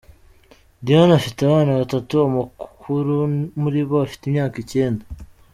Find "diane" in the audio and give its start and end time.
0.85-1.13